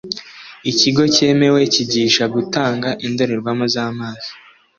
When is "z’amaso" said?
3.73-4.31